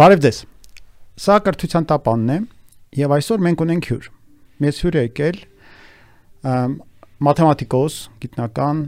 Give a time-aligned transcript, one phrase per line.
[0.00, 0.36] Բարև ձեզ։
[1.20, 2.36] Սա կրթության տապանն է
[2.96, 4.06] եւ այսօր մենք ունենք հյուր։
[4.64, 5.40] Մեզ հյուր է եկել
[7.26, 8.80] մաթեմատիկոս, գիտնական,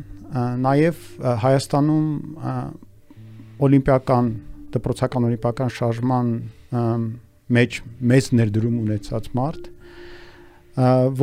[0.64, 1.02] նաեւ
[1.42, 2.06] Հայաստանում
[3.68, 4.30] օլիմպիական
[4.78, 6.32] դպրոցական օլիմպիական շարժման
[7.58, 7.79] մեջ
[8.14, 9.68] մեծ ներդրում ունեցած մարդ,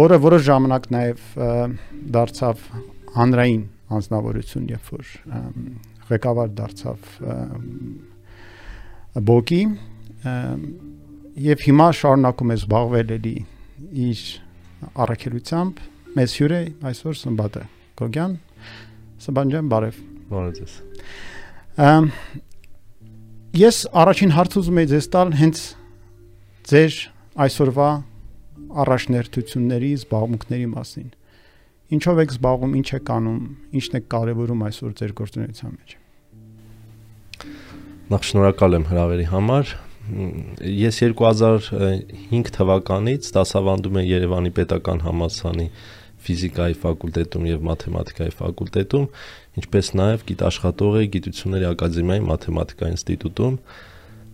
[0.04, 1.26] որը որոշ ժամանակ նաեւ
[2.20, 2.62] դարձավ
[3.18, 3.66] հանրային
[3.98, 5.18] անձնավորություն, երբ որ
[6.14, 7.12] ղեկավար դարձավ
[9.18, 9.62] բոկի
[11.50, 13.34] եւ հիմա շարունակում է զբաղվել էլի
[14.06, 14.22] իր
[15.06, 15.80] առաքելությամբ
[16.20, 17.64] մեծ հյուր է այսօր Սմբատը
[18.02, 18.36] Գոգյան
[19.26, 20.74] Սմբանջան բարև բարև ձեզ
[23.60, 25.64] ես առաջին հարց ուզում եի ձեզ տալ հենց
[26.70, 27.00] ձեր
[27.46, 27.90] այսօրվա
[28.84, 31.10] առաջներթությունների զբաղմունքների մասին
[31.98, 33.42] ինչով եք զբաղվում ինչ եք անում
[33.80, 35.98] ինչն է կարևորում այսօր ձեր գործունեության մեջ
[38.10, 39.72] Նախ շնորհակալ եմ հրավերի համար։
[40.66, 45.68] Ես 2005 թվականից դասավանդում եմ Երևանի Պետական համալսարանի
[46.26, 49.06] ֆիզիկայի ֆակուլտետում եւ մաթեմատիկայի ֆակուլտետում,
[49.62, 53.62] ինչպես նաեւ գիտաշխատող եմ Գիտությունների ակադեմիայի մաթեմատիկայի ինստիտուտում։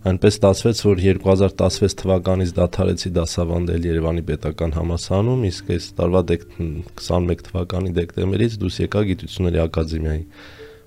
[0.06, 7.96] Այնպես ստացվեց, որ 2016 թվականից դադարեցի դասավանդել Երևանի Պետական համալսարանում, իսկ այս տարվա 21 թվականի
[8.00, 10.24] դեկտեմբերից դուրս եկա Գիտությունների ակադեմիայի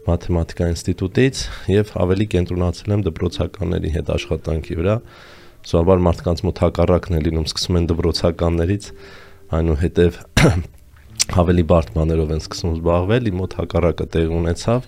[0.07, 1.41] մաթեմատիկա ինստիտուտից
[1.73, 4.95] եւ ավելի կենտրոնացել եմ դպրոցականների հետ աշխատանքի վրա։
[5.69, 8.85] Սովորաբար մարդկանց մոտ հակառակն է լինում, սկսում են դպրոցականներից,
[9.59, 10.19] այնուհետև
[11.43, 14.87] ավելի բարդ բաներով են սկսում զբաղվել, իմ մոտ հակառակը տեղ ունեցավ։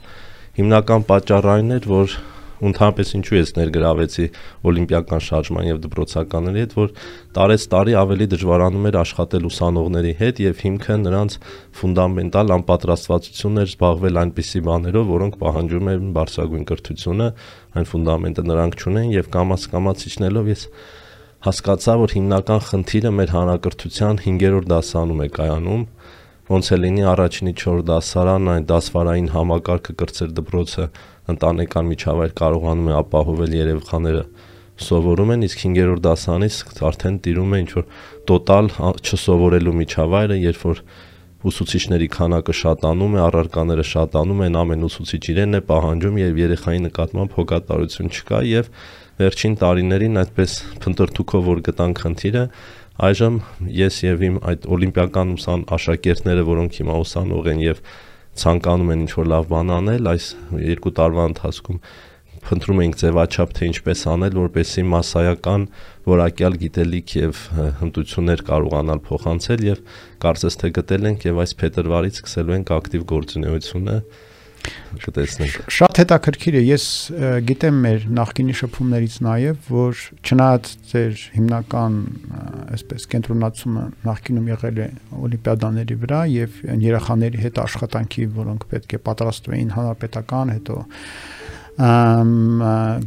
[0.62, 2.16] Հիմնական պատճառը այն էր, որ
[2.62, 4.26] ընդհանրապես ինչու ես ներգրավեցի
[4.72, 6.94] օլիմպիական շարժման եւ դպրոցականների հետ, որ
[7.38, 11.38] տարեց տարի ավելի դժվարանում էր աշխատել ուսանողների հետ եւ հիմքը նրանց
[11.82, 17.28] ֆունդամենտալ անպատրաստվածությունն էր զբաղվել այնպիսի բաներով, որոնք պահանջում են բարձրագույն կրթությունը,
[17.72, 20.66] այն ֆունդամենտը նրանք չունեն եւ կամաց կամաց իջնելով ես
[21.42, 25.86] հասկացա, որ հիմնական խնդիրը մեր հանրակրթության 5-րդ դասանում է կայանում
[26.52, 30.88] ոնց է լինի առաջինի 4 դասարանն այն դասվարային համակարգը կրծեր դպրոցը
[31.32, 34.24] ընտանեկան միջավայր կարողանում է ապահովել երեխաները
[34.82, 36.58] սովորում են, իսկ 5-րդ դասանից
[36.90, 37.86] արդեն տիրում է ինչ որ
[38.32, 38.70] տոտալ
[39.02, 40.84] չսովորելու միջավայրը, երբ որ
[41.42, 47.38] ուսուցիչների քանակը շատանում է, առարկաները շատանում են, ամեն ուսուցիչ իրենն է պահանջում եւ երեխայի նկատմամբ
[47.38, 48.70] հոգատարություն չկա եւ
[49.22, 50.54] վերջին տարիներին այդպես
[50.86, 52.44] փնտրտուքով որ գտան խնդիրը
[53.02, 53.38] այժմ
[53.74, 57.82] ես եւ իմ այդ օլիմպիական ուսան աշակերտները, որոնք հիմա ուսանող են եւ
[58.40, 60.26] ցանկանում են ինչ-որ լավ բան անել, այս
[60.62, 61.80] երկու տարվա ընթացքում
[62.42, 65.66] փնտրում ենք ձևաչափ թե ինչպես անել, որպեսզի massայական
[66.10, 67.42] որակյալ գիտելիք եւ
[67.82, 69.84] հմտություններ կարողանալ փոխանցել եւ
[70.26, 73.98] կարծես թե գտել ենք եւ այս փետրվարից սկսելու ենք ակտիվ գործունեությունը
[75.02, 76.86] կտեսնենք։ Շատ հետաքրքիր է։ Ես
[77.48, 81.98] գիտեմ մեր նախկինի շփումներից նաև, որ չնայած ձեր հիմնական
[82.78, 84.88] այսպես կենտրոնացումը նախկինում եղել է
[85.28, 90.82] օլիմպիադաների վրա եւ երեխաների հետ աշխատանքի, որոնք պետք է պատրաստվեին հանրապետական, հետո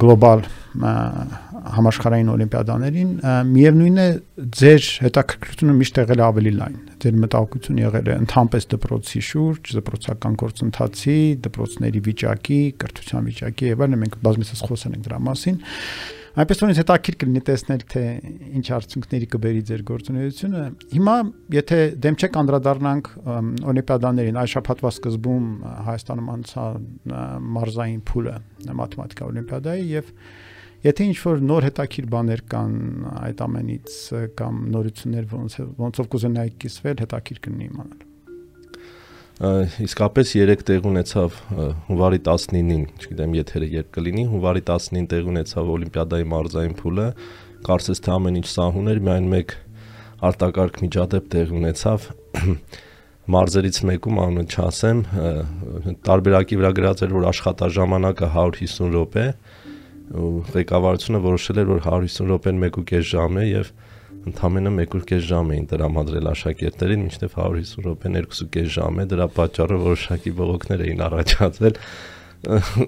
[0.05, 0.45] գլոբալ
[1.75, 3.11] համաշխարհային օլիմպիադաներին
[3.51, 4.07] միևնույն է
[4.59, 10.37] ձեր հետաքրքրությունը միշտ եղել է ավելի լայն ձեր մտահոգությունը եղել է ընդհանրապես դպրոցի շուրջ դպրոցական
[10.45, 11.17] գործընթացի
[11.47, 15.59] դպրոցների վիճակի կրթության վիճակի եւ այլն մենք բազմիցս խոսել ենք դրա մասին
[16.35, 18.01] Այնպես որ ինձ հետաքրքիր կլինի տեսնել թե
[18.59, 20.63] ինչ արդյունքների կբերի ձեր գործունեությունը։
[20.95, 21.15] Հիմա
[21.55, 23.11] եթե դեմ չեք անդրադառնանք
[23.71, 25.47] օլիմպիադաներին, այս շաբաթվա սկզբում
[25.91, 26.65] Հայաստանում անցա
[27.55, 28.35] մարզային փուլը
[28.83, 30.11] մաթեմատիկա օլիմպիադայի եւ
[30.85, 32.75] Եթե ինչ որ նոր հետաքրիր բաներ կան
[33.23, 33.95] այդ ամենից
[34.37, 38.03] կամ նորություններ ոնց ոնցով կուզենայիք կիսվել, հետաքրիր կլինի իմանալ
[39.35, 41.39] իսկապես 3 տեղ ունեցավ
[41.89, 47.07] հունվարի 19-ին, չգիտեմ եթերը երբ կլինի, հունվարի 19-ին տեղ ունեցավ Օլիմպիադայի մարզային փուլը,
[47.67, 49.55] կարծես թե ամեն ինչ սահուն էր, միայն մեկ
[50.31, 52.07] արտակարգ միջադեպ տեղ ունեցավ
[53.35, 55.03] մարզերից մեկում անունը չասեմ,
[56.07, 59.27] տարբերակի վրա գրած էր, որ աշխատաժամանակը 150 րոպե,
[60.15, 63.73] ու ղեկավարությունը որոշել էր, որ 150 րոպեն 1.5 ժամ է եւ
[64.25, 70.33] ընդամենը 1.5 ժամ էին տրամադրել աշակերտներին, մինչև 150 րոպեն 2.5 ժամ է, դրա պատճառով որոշակի
[70.41, 71.81] բողոքներ էին առաջացել։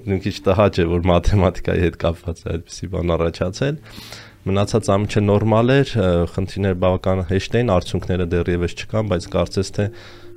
[0.06, 3.78] Մի քիչ տհաճ է, որ մաթեմատիկայի հետ կապված է այդպիսի բան առաջացել։
[4.46, 5.92] Մնացած ամիջը նորմալ էր,
[6.36, 9.86] խնդիրները բավական հեշտ էին, արդյունքները դեռևս չկան, բայց կարծես թե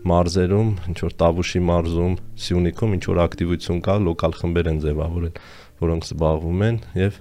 [0.09, 5.39] մարզերում, ինչ որ Տավուշի մարզում, Սյունիքում ինչ որ ակտիվություն կա, լոկալ խմբեր են ձևավորել,
[5.83, 7.19] որոնք զբաղվում են եւ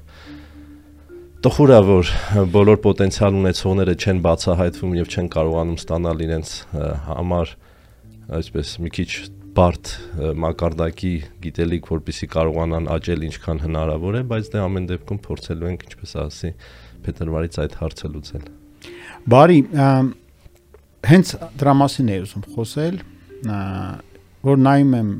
[1.38, 2.08] տխուր է որ
[2.50, 6.54] բոլոր պոտենցիալ ունեցողները չեն բացահայտվում եւ չեն կարողանում ստանալ իրենց
[7.06, 7.52] համար
[8.38, 9.06] այսպես մի քիչ
[9.58, 9.92] բարդ
[10.42, 11.12] մակարդակի
[11.46, 16.52] գիտելիք, որպիսի կարողանան աճել ինչքան հնարավոր է, բայց դե ամեն դեպքում փորձելու ենք, ինչպես ասի,
[17.06, 18.44] փետրվարից այդ հարցը լուծել։
[19.30, 19.58] Բարի,
[21.08, 23.02] հենց դրա մասին էի ուզում խոսել,
[24.48, 25.10] որ նայում եմ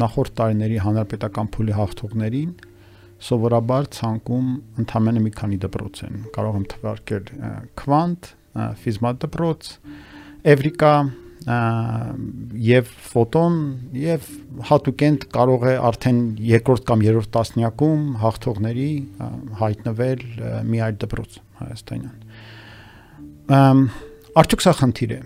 [0.00, 2.54] նախորդ տարիների հանրապետական փուլի հաղթողներին,
[3.24, 4.48] սովորաբար ցանկում
[4.82, 7.30] ընդամենը մի քանի դպրոց են։ Կարող եմ թվարկել
[7.80, 8.32] Quant,
[8.82, 9.70] Fizmat դպրոց,
[10.54, 10.94] Evrika
[11.44, 13.56] եւ ֆոտոն
[14.00, 14.28] եւ
[14.70, 18.88] հատուկեն կարող է արդեն երկրորդ կամ երրորդ տասնյակում հաղթողների
[19.60, 20.24] հայտնվել
[20.70, 22.18] մի այլ դպրոց հայաստանյան։
[24.34, 25.18] Արդյոք սա խնդիր է։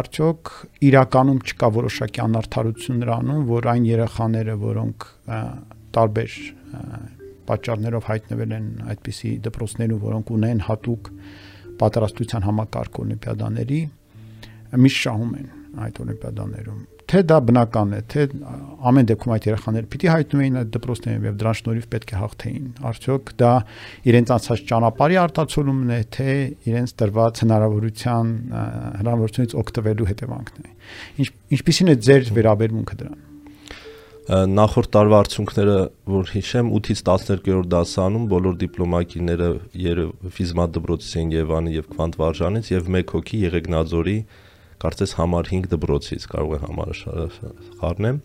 [0.00, 0.42] Արդյոք
[0.88, 4.98] իրականում չկա որոշակի անարթարություն նրանում, որ այն երեխաները, որոնք
[5.96, 6.30] տարբեր
[7.50, 8.66] պատճառներով հայտնվել են
[8.96, 11.12] այդպիսի դպրոցներում, որոնք ունեն հատուկ
[11.82, 13.80] պատրաստության համակարգ օլիմպիադաների,
[14.86, 15.48] միշտ շահում են
[15.86, 18.22] այդ օլիմպիադաներում թե դա բնական է, թե
[18.90, 22.66] ամեն դեպքում այդ երեխաները պիտի հայտնում էին այդ դպրոցներում եւ դրանց շնորհիվ պետք է հաղթեին։
[22.90, 23.52] Արդյոք դա
[24.10, 26.34] իրենց անցած ճանապարհի արտացոլումն է, թե
[26.66, 28.34] իրենց տրված հնարավորության
[29.06, 30.76] հնարավորությունից օգտվելու հետևանքն է։
[31.22, 33.24] Ինչ ինչպիսին է ձեր վերաբերմունքը դրան
[34.26, 35.74] նախորդ տարվա արդյունքները,
[36.10, 39.50] որ հիշեմ, 8-ից 12-րդ դասանում բոլոր դիպլոմակիները
[40.34, 44.16] ֆիզմատ դպրոցից են Երևանի եւ Քվանտ վարժանից եւ մեկ հոգի Եղեգնաձորի
[44.82, 47.28] կարծես համար 5 դպրոցից կարող է համարը
[47.78, 48.20] խառնեմ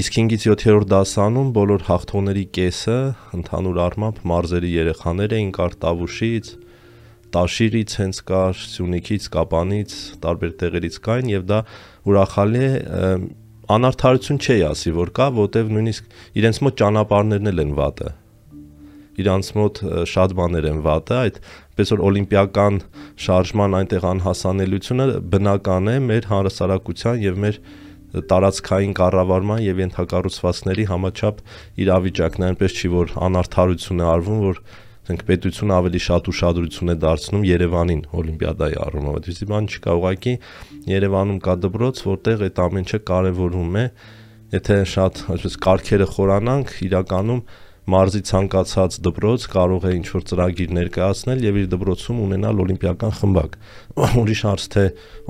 [0.00, 2.98] իսկ 5-ից 7-րդ դասանում բոլոր հաղթողների կեսը
[3.36, 6.48] ընդհանուր առմամբ մարզերի երեխաներ էին կար Տավուշից,
[7.34, 9.94] Տաշիրից հենց կար, Սյունիքից, Կապանից,
[10.24, 11.58] տարբեր տեղերից կային եւ դա
[12.10, 12.74] ուրախալի է
[13.74, 18.12] անարթարություն չի ասի որ կա, որտեվ նույնիսկ իրենց մոտ ճանապարհներն էլ են վատը
[19.14, 19.80] իրանց մոտ
[20.10, 21.36] շատ բաներ են վատը, այդ
[21.78, 22.78] պես որ օլիմպիական
[23.24, 27.60] շարժման այնտեղ անհասանելիությունը բնական է մեր հանրասարակության եւ մեր
[28.30, 31.40] տարածքային կառավարման եւ ենթակառուցվածքների համաչափ
[31.84, 34.60] իրավիճակն այնպես չի որ անարթարություն է արվում, որ
[35.04, 40.32] ասենք պետությունը ավելի շատ ուշադրություն է դարձնում Երևանին օլիմպիադայի առումով։ Դիսի բան չկա, ուղղակի
[40.88, 43.84] Երևանում կա դպրոց, որտեղ այդ ամենը կարևորում է։
[44.54, 47.44] Եթե շատ այսպես կարգերը խորանանք, իրականում
[47.84, 53.58] մարզի ցանկացած դպրոց կարող է ինչ-որ ծրագիր ներկայացնել եւ իր դպրոցում ունենալ օլիմպիական խմբակ։
[54.24, 54.84] Ուրիշ հարց թե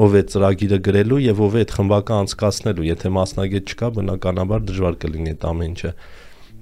[0.07, 5.01] ով է ծրագիրը գրելու եւ ով է այդ խմբակը անցկացնելու։ Եթե մասնագետ չկա, բնականաբար դժվար
[5.03, 5.93] կլինի այդ ամեն ինչը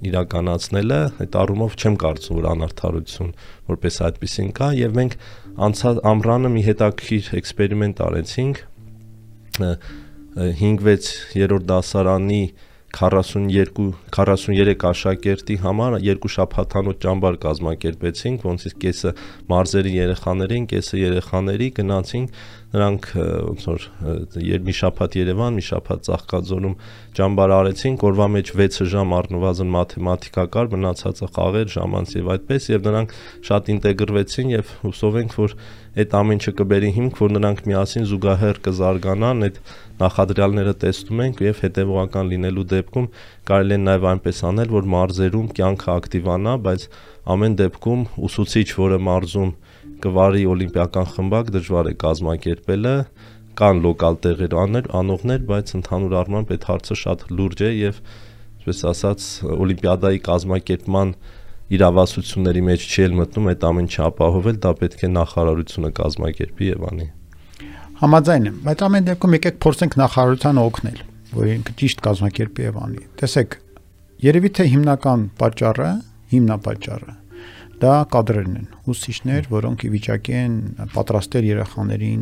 [0.09, 3.31] իրականացնելը, այդ առումով չեմ կարծում, որ անարթարություն
[3.71, 5.17] որպես այդպեսին կա եւ մենք
[5.67, 8.61] անցած ամռանը մի հետաքրիր էքսպերիմենտ արեցինք
[10.33, 11.09] 5-6
[11.43, 12.43] երրորդ դասարանի
[12.93, 19.13] 42 43 աշակերտի համար երկու շաբաթանոց ճամբար կազմակերպեցինք, ոնց իսկ կեսը
[19.49, 22.43] մարզերի երեխաներին, կեսը երեխաների գնացինք
[22.73, 23.83] նրանք ոնց որ
[24.65, 26.73] մի շաբաթ Երևան, մի շաբաթ Ծաղկաձորում
[27.19, 32.87] ճամբար արեցինք, օրվա մեջ 6 ժամ առնվազն մաթեմատիկա կար, մնացածը խաղեր, ժամանց եւ այդպես եւ
[32.89, 33.15] նրանք
[33.49, 35.55] շատ ինտեգրվեցին եւ հուսով ենք, որ
[35.93, 39.57] այդ ամենը կբերի հիմք, որ նրանք միասին զուգահեռ կզարգանան, այդ
[39.99, 43.07] նախադրյալները տեսնում ենք եւ հետեւողական լինելու դեպքում
[43.49, 46.87] կարելի է նաեւ այնպես անել, որ մարզերում կյանքը ակտիվանա, բայց
[47.33, 49.53] ամեն դեպքում ուսուցիչ, որը մարզում
[50.03, 52.95] կվարի օլիմպիական խմբակ, դժվար է կազմակերպելը
[53.53, 57.99] կան լոկալ տեղեր աներ, անողներ, բայց ընդհանուր առմամբ այդ հարցը շատ լուրջ է եւ
[58.63, 61.13] այսպես ասած օլիմպիադայի կազմակերպման
[61.73, 67.07] իրավասությունների մեջ չի էլ մտնում այդ ամեն չապահովել, դա պետք է նախարարությունը կազմակերպի եւ անի։
[68.03, 73.03] Համաձայն եմ, բայց ամեն դեպքում եկեք փորձենք նախարարությանը օգնել, որ ինքը ճիշտ կազմակերպի եւ անի։
[73.23, 73.59] Տեսեք,
[74.27, 75.91] երևի թե հիմնական պատճառը,
[76.33, 77.13] հիմնապատճառը
[77.83, 80.53] դա կադրերն են, ուսուցիչներ, որոնք ի վիճակի են
[80.93, 82.21] պատրաստել երեխաներին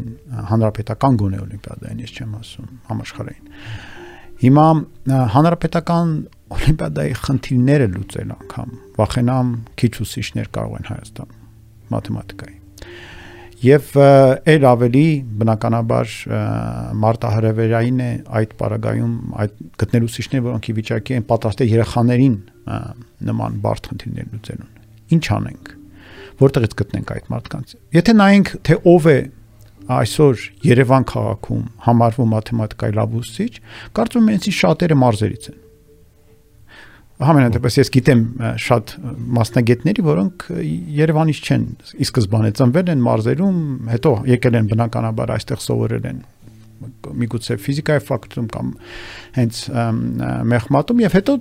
[0.52, 3.52] հանրապետական գոնե օլիմպիադային, ես չեմ ասում, համաշխարհային։
[4.42, 4.68] Հիմա
[5.36, 6.14] հանրապետական
[6.58, 11.38] օլիմպիադայի խնդիրները լուծել անգամ վախենամ քիչ ուսուցիչներ կարող են Հայաստան
[11.92, 12.60] մաթեմատիկայի
[13.62, 15.04] Եվ այլ ավելի
[15.38, 16.14] բնականաբար
[17.02, 18.08] մարտահրավերային է
[18.40, 19.12] այդ պարագայում
[19.44, 22.40] այդ գտնել ուսուցիչներ, որոնք ի վիճակի են պատրաստել երեխաներին
[23.30, 24.72] նման բարդ խնդիրներ լուծելուն։
[25.14, 25.72] Ինչ անենք։
[26.42, 29.18] Որտեղից գտնենք այդ մարդկանց։ Եթե նայենք, թե ով է
[30.02, 33.54] այսօր Երևան քաղաքում համարվում մաթեմատիկայի լավ ուսուցիչ,
[33.98, 35.62] կարծում եմ, ինձ շատերը մարզերից են
[37.22, 38.22] Համենայն դեպս ես գիտեմ
[38.66, 38.94] շատ
[39.38, 40.46] մասնագետների, որոնք
[41.02, 41.66] Երևանից չեն,
[42.02, 43.60] ի սկզբանե ծնվել են մարզերում,
[43.94, 46.24] հետո եկել են բնականաբար այստեղ սովորել են
[47.22, 48.70] միգուցե ֆիզիկայի ֆակուլտետում կամ
[49.38, 49.60] հենց
[50.52, 51.36] մեխմատում եւ հետո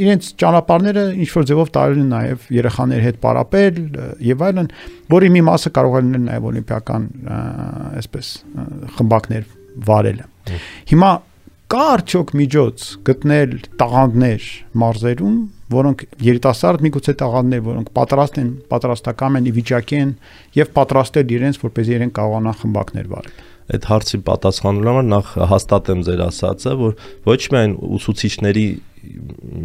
[0.00, 3.80] իրենց ճանապարհները ինչ որ ձևով տարել են նաեւ երեխաների հետ պարապել
[4.30, 4.70] եւ այլն,
[5.12, 7.08] որի մի մասը կարող լինել նաեւ օլիմպիական
[8.00, 8.30] այսպես
[8.96, 9.50] խմբակներ
[9.90, 10.28] վարելը։
[10.90, 11.10] Հիմա
[11.70, 14.46] կա արդյոք միջոց գտնել տաղանդներ
[14.82, 15.36] մարզերում,
[15.70, 20.10] որոնք երիտասարդ միգուցե տաղանդներ, որոնք պատրաստ են, պատրաստական են, ի վիճակի են
[20.58, 23.38] եւ պատրաստել իրենց, որպեսզի իրենք կարողանան խմբակներ վարել
[23.70, 26.94] այդ հարցի պատասխանելու համար նախ հաստատեմ ձեր ասածը, որ
[27.30, 28.64] ոչ միայն ուսուցիչների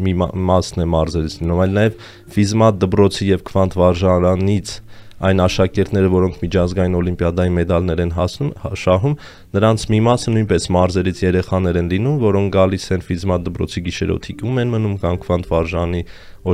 [0.06, 1.96] մի մասն է մարզերից լինում, այլ նաև
[2.36, 4.76] ֆիզմատ դբրոցի եւ քվանտ վարժարանից
[5.24, 8.50] այն աշակերտները, որոնք միջազգային օլիմպիադայի մեդալներ են հասնում,
[8.84, 9.16] շահում,
[9.56, 14.74] նրանց մի մասը նույնպես մարզերից երեխաներ են լինում, որոնք գալիս են ֆիզմատ դպրոցի գիշերօթիկում են
[14.76, 16.02] մնում կամ քվանտ վարժանի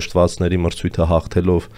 [0.02, 1.72] օշտվածների մրցույթը հաղթելով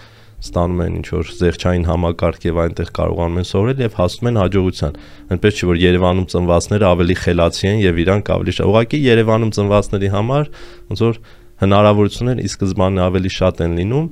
[0.44, 4.98] ստանում են ինչ որ զեղչային համակարգ եւ այնտեղ կարողանում են սովորել եւ հասնում են հաջողության։
[5.34, 10.10] Այնպես չէ որ Երևանում ծնվածները ավելի խելացի են եւ իրանք ավելի շատ։ Ուղղակի Երևանում ծնվածների
[10.14, 10.50] համար
[10.92, 11.22] ոնց որ
[11.62, 14.08] հնարավորություններ ի սկզբանե ավելի շատ են լինում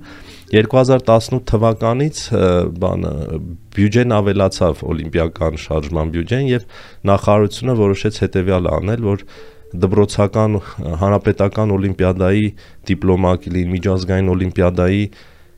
[0.53, 2.19] 2018 թվականից
[2.83, 3.13] բանը
[3.73, 6.67] բյուջեն ավելացավ օլիմպիական շարժման բյուջեն եւ
[7.09, 9.25] նախարարությունը որոշեց հետեւյալը անել, որ
[9.83, 10.59] դբրոցական
[11.01, 12.47] հանրապետական օլիմպիադայի
[12.93, 15.03] դիպլոմակի միջազգային օլիմպիադայի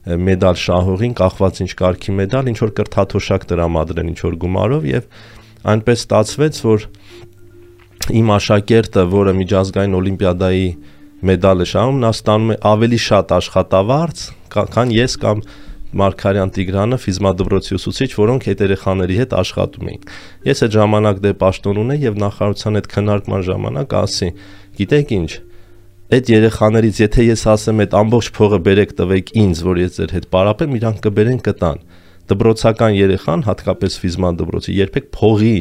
[0.05, 5.07] մեդալ շահողին կախված ինչ կարգի մեդալ, ինչ որ կրթաթոշակ տրամադրեն ինչ որ գումարով եւ
[5.75, 6.87] այնպես ստացվեց, որ
[8.15, 10.67] իմ աշակերտը, որը միջազգային օլիմպիադայի
[11.25, 15.45] մեդալը շահում, նա ստանում է ավելի շատ աշխատավարձ, քան ես կամ
[15.95, 20.09] Մարկարյան Տիգրանը ֆիզմադբրոցի ուսուցիչ, որոնք այդ երեխաների հետ աշխատում էին։
[20.49, 24.29] Ես այդ ժամանակ դե պաշտոն ունեի եւ նախարարության հետ քննարկման ժամանակ ասի,
[24.81, 25.31] գիտեք ինչ,
[26.19, 30.27] այդ երեխաներից եթե ես ասեմ այդ ամբողջ փողը բերեք տվեք ինձ, որ ես ձեր հետ
[30.35, 31.79] պարապեմ, իրանք կբերեն կտան։
[32.25, 35.57] Դբրոցական երեխան, հատկապես ֆիզման դբրոցի, երբեք փողի,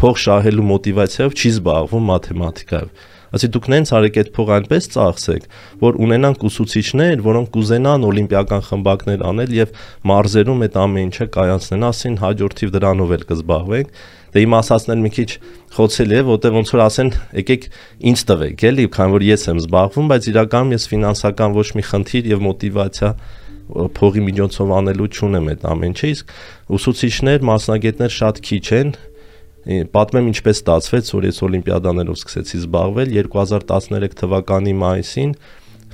[0.00, 5.46] փող շահելու մոտիվացիայով չի զբաղվում մաթեմատիկայով Ասի դուք նենց արեք այդ փողը այնպես ծախսեք,
[5.82, 9.72] որ ունենանք ուսուցիչներ, որոնք կուզենան օլիմպիական խմբակներ անել եւ
[10.06, 13.98] մարզերում այդ ամեն ինչը կայանցնեն, ասին հաջորդիվ դրանով էլ կզբաղվենք։
[14.36, 15.30] Դե իմ ասածն էլ մի քիչ
[15.76, 17.66] խոցել է, որտեղ ոնց որ ասեն, եկեք
[18.10, 22.28] ինձ տվեք, էլի, քան որ ես եմ զբաղվում, բայց իրականում ես ֆինանսական ոչ մի խնդիր
[22.36, 23.10] եւ մոտիվացիա
[23.96, 26.34] փողի միջոցով անելու չունեմ այդ ամեն ինչը, իսկ
[26.76, 28.92] ուսուցիչներ, մասնագետներ շատ քիչ են,
[29.66, 35.32] Պատմեմ ինչպես ստացվեց, որ ես օլիմպիադաներով սկսեցի զբաղվել 2013 թվականի մայիսին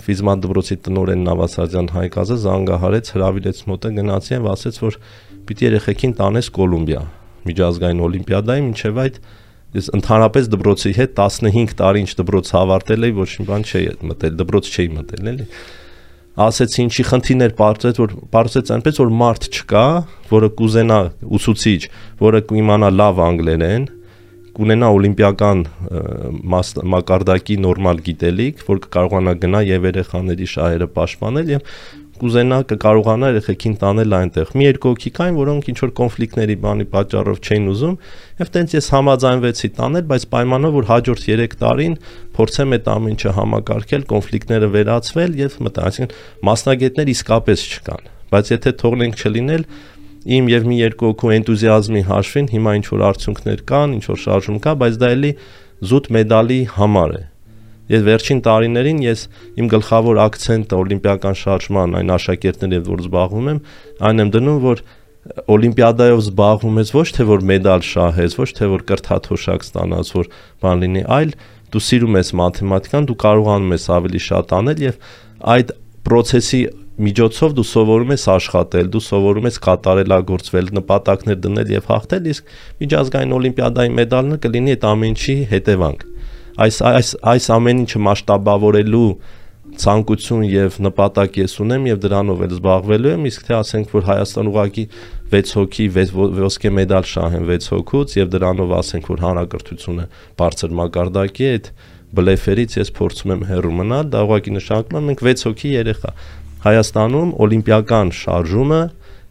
[0.02, 4.98] ֆիզման դպրոցի տնօրեն Նավասարդյան Հայկազը զանգահարեց, հրավիրեց մոտը գնացի եւ ասեց, որ
[5.48, 7.02] պիտի երեխեքին տանես Կոլումբիա
[7.48, 9.20] միջազգային օլիմպիադայի, ինչեւ այդ
[9.72, 14.34] ես ընդհանրապես դպրոցի հետ 15 տարի ինչ դպրոց հավարտել էի, ոչ մի բան չէի մտել,
[14.42, 15.46] դպրոց չէի մտել, էլի
[16.40, 19.84] ասեցի ինչի խնդիրներ բարձեց որ բարձեց այնպես որ մարդ չկա
[20.32, 21.00] որը կուզենա
[21.38, 21.80] ուսուցիչ
[22.22, 23.84] որը կիմանա լավ անգլերեն
[24.56, 25.64] կունենա օլիմպիական
[26.92, 31.66] մակարդակի նորմալ գիտելիք որ կկարողանա գնա եւ երեխաների շահերը պաշտպանել եւ
[32.22, 37.40] կուզենա կկարողանա երեխեքին տանել այնտեղ։ Մի երկու հոգի կային, որոնք ինչ որ կոնֆլիկտների բանի պատճառով
[37.42, 37.96] չէին ուզում,
[38.42, 41.96] եւ տենց ես համաձայնվեցի տանել, բայց պայմանով որ հաջորդ 3 տարին
[42.38, 48.70] փորձեմ այդ ամեն ինչը համակարգել, կոնֆլիկտները վերացվել եւ մտա, այսինքն մասնագետներ իսկապես չկան։ Բայց եթե
[48.80, 49.64] թողնենք չլինել,
[50.22, 54.58] իմ եւ մի երկու օկու энտուզիազմի հաշվին հիմա ինչ որ արդյունքներ կան, ինչ որ շարժում
[54.62, 55.30] կա, բայց դա էլի
[55.82, 57.22] զուտ մեդալի համար է։
[57.92, 59.22] Ես վերջին տարիներին ես
[59.58, 63.58] իմ գլխավոր акցենտը օլիմպիական շարժման այն աշակերտներն եմ, որ զբաղվում եմ,
[64.08, 64.82] այն եմ դնում, որ
[65.52, 70.30] օլիմպիադայով զբաղվում ես ոչ թե որ մեդալ շահես, ոչ թե որ կրթաթոշակ ստանաս, որ
[70.62, 71.34] բան լինի, այլ
[71.72, 75.12] դու սիրում ես մաթեմատիկան, դու կարողանում ես ավելի շատ անել եւ
[75.52, 75.74] այդ
[76.06, 76.62] process-ի
[77.02, 82.50] միջոցով դու սովորում ես աշխատել, դու սովորում ես կատարելագործվել, նպատակներ դնել եւ հաղթել, իսկ
[82.82, 86.08] միջազգային օլիմպիադայի մեդալը կլինի այդ ամեն ինչի հետևանք
[86.60, 89.06] այս այս այս ամեն ինչը մասշտաբավորելու
[89.82, 94.50] ցանկություն եւ նպատակ ես ունեմ եւ դրանով էլ զբաղվելու եմ իսկ թե ասենք որ Հայաստան
[94.52, 94.84] ուղակի
[95.32, 95.86] 6 հոգի
[96.42, 100.06] ոսկե մեդալ շահեն 6 հոգուց եւ դրանով ասենք որ հանրակրթությունը
[100.42, 101.72] բարձր մակարդակի է այդ
[102.12, 106.12] բլեֆերից ես փորձում եմ հեռու մնալ դա ուղակի նշանակում է մենք 6 հոգի երեխա
[106.62, 108.80] Հայաստանում օլիմպիական շարժումը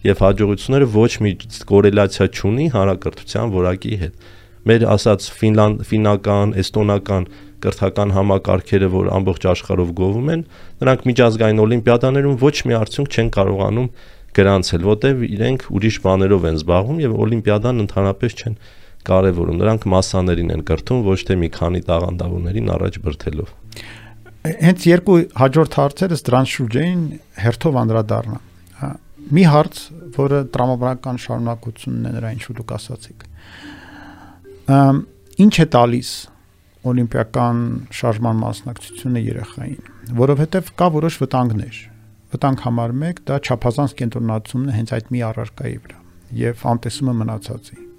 [0.04, 1.32] եւ հաջողությունները ոչ մի
[1.70, 4.26] կորելացիա չունի հանրակրթության որակի հետ
[4.68, 7.28] մեր ասած ֆինլան ֆինական, էստոնական
[7.62, 10.44] կրթական համակարգերը, որ ամբողջ աշխարհով գովում են,
[10.82, 13.90] նրանք միջազգային օլիմպիադաներում ոչ մի արդյունք չեն կարողանում
[14.42, 18.62] գրանցել, որտեվ իրենք ուրիշ բաներով են զբաղվում եւ օլիմպիադան ընդհանրապես չեն
[19.12, 23.61] կարևորում։ Նրանք մասսաներին են կրթում, ոչ թե մի քանի տաղանդավորներին առաջ բրթելով։
[24.42, 27.02] Հենց երկու հաջորդ հարցերս դրան շուրջ էին
[27.46, 28.40] հերթով անդրադառնա։
[29.32, 29.82] Մի հարց,
[30.18, 33.26] որը տրամաբանական շարունակությունն է նրա ինչ որ դուք ասացիք
[35.42, 36.10] ինչ է տալիս
[36.92, 37.62] օլիմպիական
[37.98, 41.80] շարժման մասնակցությունը երեխային, որովհետև կա որոշ վտանգներ։
[42.32, 46.02] Վտանգ համար 1 դա չափազանց կենտրոնացումն է հենց այդ մի առարկայի վրա
[46.42, 47.91] եւ անտեսումը մնացածի։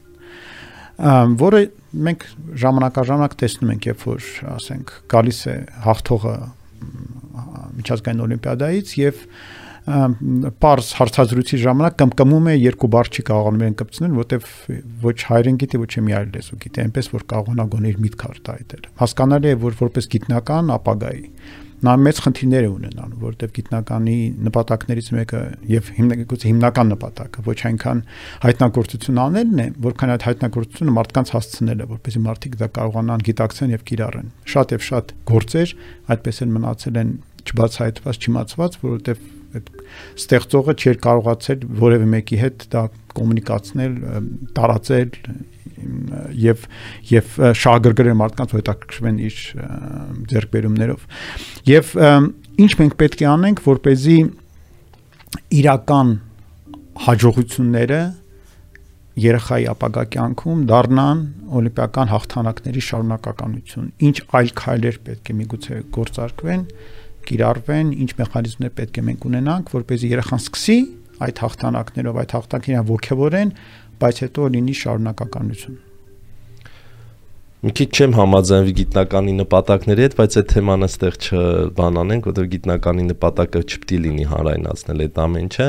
[1.42, 1.62] որը
[2.06, 2.26] մենք
[2.62, 5.56] ժամանակաժամանակ տեսնում ենք, երբ որ ասենք գալիս է
[5.86, 6.36] հաղթողը
[7.80, 9.26] միջազգային օլիմպիադայից եւ
[10.62, 14.50] պարզ հարցազրույցի ժամանակ կմկմում է երկու բառ չի կարողանում են կպցնել, որտեվ
[15.02, 18.86] ոչ հայերեն գիտի, ոչ մի այլ լեզու գիտի, այնպես որ կարողանա գոներ իր միտքը արտահայտել։
[19.02, 21.24] Հասկանալի է, որ որպես գիտնական ապագայի
[21.82, 25.40] նա մեծ խնդիրներ է ունենալու, որովհետև գիտնականի նպատակներից մեկը
[25.72, 28.02] եւ հիմնականում հիմնական նպատակը ոչ այնքան
[28.44, 34.32] հայտնագործություն անելն է, որքան այդ հայտնագործությունը մարդկանց հասցնելը, որպեսզի մարդիկ դա կարողանան գիտակցեն եւ կիրառեն։
[34.52, 35.76] Շատ եւ շատ գործեր
[36.12, 39.70] այդպես են մնացել են չբացահայտված, չիմացված, որովհետև այդ
[40.22, 43.96] ստեղծողը չէր կարողացել որևէ մեկի հետ դա կոմունիկացնել,
[44.56, 45.10] տարածել
[46.42, 46.66] եւ
[47.10, 49.38] եւ շահագրգռել մարդկանց որ հետաքրքրվեն իր
[50.32, 51.06] ձեռքբերումներով
[51.72, 51.92] եւ
[52.62, 54.18] ինչ մենք պետք է անենք որ เป զի
[55.62, 56.10] իրական
[57.06, 58.02] հաջողությունները
[59.22, 61.18] երեխայի ապագա կյանքում դառնան
[61.58, 66.62] օլիմպիական հաղթանակների շարունակականություն։ Ինչ այլ քայլեր պետք է միգուցե գործարկվեն,
[67.28, 70.78] կիրառվեն, ինչ մեխանիզմներ պետք է մենք ունենանք, որպեսզի երեխան սկսի
[71.22, 73.52] այդ հաղթանակներով, այդ հաղթանքին ողքեվորեն
[74.02, 75.80] բայց հետո լինի շարունակականություն։
[77.62, 83.60] Մի քիչ չեմ համաձայնվի գիտնականի նպատակների հետ, բայց այդ թեման այստեղ չբանանենք, որովհետև գիտնականի նպատակը
[83.62, 85.68] չպետք է լինի հանրայնացնել այդ ամեն ինչը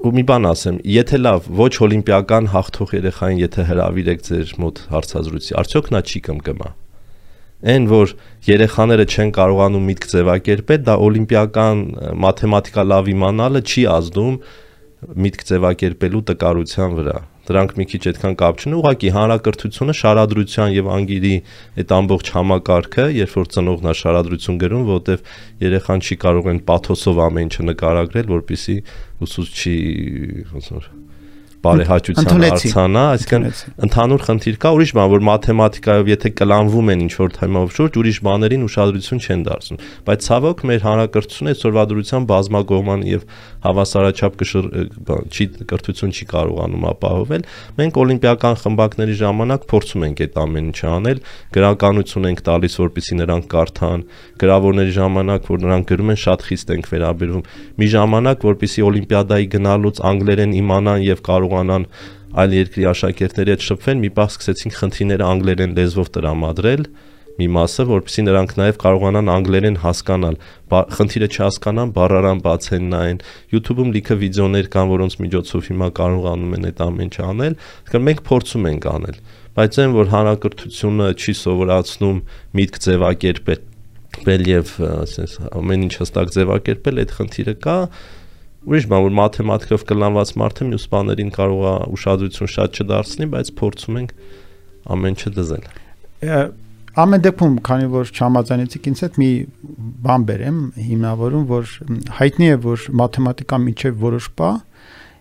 [0.00, 5.54] ու մի բան ասեմ, եթե լավ ոչ օլիմպիական հաղթող երեխային եթե հravirեք ձեր մոտ հարցազրույցի,
[5.60, 6.70] արդյոք նա չի կմկմա։
[7.70, 8.14] Այն որ
[8.48, 11.82] երեխաները չեն կարողանում միտք ձևակերպել, դա օլիմպիական
[12.24, 14.38] մաթեմատիկա լավ իմանալը չի ազդում
[15.00, 17.18] միտք ձևակերպելու տկարության վրա
[17.50, 21.32] դրանք մի քիչ այդքան կապ չունեն, ուղղակի հանրակրթությունը շարադրության եւ անգիրի
[21.82, 25.34] այդ ամբողջ համակարգը, երբ որ ծնողն է շարադրություն գրում, որովհետեւ
[25.66, 28.80] երեխան չի կարող են պաթոսով ամեն ինչը նկարագրել, որpիսի
[29.26, 29.76] ուսուցչի
[30.54, 30.90] ոնց որ
[31.60, 33.44] բարեհաճության արցանա, այսինքն
[33.84, 38.20] ընդհանուր խնդիր կա, ուրիշ բան, որ մաթեմատիկայով եթե կլանվում են ինչ որ թեմայով շուրջ, ուրիշ
[38.24, 43.26] բաներին ուշադրություն չեն դարձնում։ Բայց ցավոք մեր հանրակրթությունը այսօրվա դրության բազմագողման եւ
[43.60, 44.70] հավասարաչափ կշռ
[45.30, 47.44] չի կրթություն չի կարողանում ապահովել։
[47.80, 51.22] Մենք օլիմպիական խմբակների ժամանակ փորձում ենք այդ ամեն ինչը անել,
[51.60, 54.04] գրականություն ենք տալիս, որպեսզի նրանք կարդան,
[54.40, 57.44] գրավորների ժամանակ, որ նրանք գրում են, շատ խիստ ենք վերաբերվում։
[57.80, 61.86] Մի ժամանակ, որպեսզի օլիմպիադայի գնալուց անգլերեն իմանան եւ կարողանան
[62.40, 66.84] այլ երկրի աշակերտների հետ շփվել, մի պահ սկսեցինք խնդիրները անգլերեն լեզվով տրամադրել
[67.40, 70.34] մի մասը, որովհետեւ նրանք նաև կարողանան անգլերեն հասկանալ,
[70.96, 73.22] խնդիրը չհասկանան, բառարան բացեն նայեն։
[73.54, 78.22] YouTube-ում լիքը վիդեոներ կան, որոնց միջոցով հիմա կարողանում են այդ ամեն ինչը անել, այսինքն մենք
[78.28, 79.18] փորձում ենք անել,
[79.56, 82.22] բայց այն որ հանրակրթությունը չի սովորացնում
[82.60, 83.66] միտք ձևակերպել
[84.26, 87.76] վել եւ ասես ամեն ինչ հստակ ձևակերպել այդ խնդիրը կա
[88.68, 94.00] ուրիշ բան որ մաթեմատիկով կլանված մարդը մյուս բաներին կարող է ուշադրություն շատ չդարձնի բայց փորձում
[94.00, 94.16] ենք
[94.96, 95.70] ամեն ինչը դզել
[97.00, 99.28] Ամեն դեպքում, քանի որ չհամաձայնեցիք ինձ հետ մի
[100.04, 100.56] բան բերեմ,
[100.90, 101.74] հիմնավորում, որ
[102.16, 104.50] հայտնի է, որ մաթեմատիկան միջև որոշ պա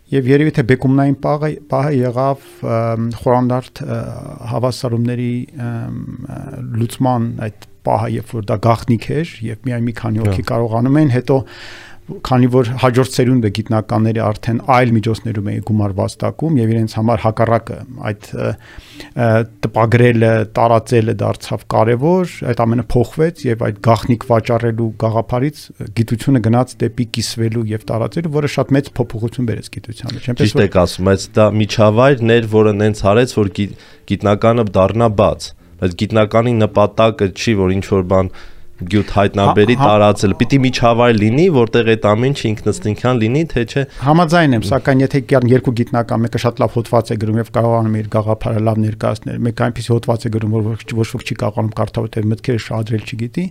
[0.09, 2.45] եւ երևի թե բեկումնային պահը պահը եղավ
[3.19, 3.81] խորանդարտ
[4.49, 5.33] հավասարումների
[6.79, 11.13] լուծման այդ պահը, երբ որ դա գաղտնիք էր եւ միայն մի քանի հոգի կարողանում են
[11.13, 11.37] հետո
[12.25, 17.77] քանի որ հաջորդ սերունդը գիտնականների արդեն այլ միջոցներում է գումար վաստակում եւ իրենց համար հակառակը
[18.09, 18.29] այդ
[19.65, 25.61] տպագրելը, տարածելը դարձավ կարեւոր, այդ ամենը փոխվեց եւ այդ գաղտնիք վաճառելու գաղափարից
[25.99, 30.49] գիտությունը գնաց դեպի կիսվելու եւ տարածելու, որը շատ մեծ փոփոխություն բերեց գիտության մեջ։ Այնպես որ
[30.49, 33.53] Ճիշտ եք ասում, բայց դա միջավայրն էր, որը նենց արեց, որ
[34.09, 38.31] գիտնականը դառնա բաց բայց գիտնականի նպատակը չի որ ինչ որ բան
[38.79, 43.63] գյուտ հայտնաբերի հա, հա։ տարածել։ Պիտի միջավայր լինի, որտեղ այդ ամեն ինչը ինքնըստինքյան լինի, թե
[43.69, 47.97] չէ։ Համաձայն եմ, սակայն եթե երկու գիտնական, մեկը շատ լավ հոդված է գրում եւ կարողանում
[47.99, 51.73] է իր գաղափարը լավ ներկայացնել, մեկը այնպեսի հոդված է գրում, որ ոչ ոք չի կարողանում
[51.79, 53.45] կարդալ, մտքերը շադրել չգիտի,